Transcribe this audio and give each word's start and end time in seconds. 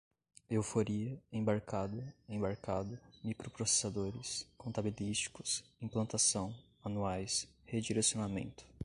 euphoria, 0.49 1.15
embarcada, 1.31 2.15
embarcado, 2.27 2.97
microprocessadores, 3.23 4.47
contabilísticos, 4.57 5.63
implantação, 5.79 6.51
manuais, 6.83 7.47
redirecionamento 7.65 8.65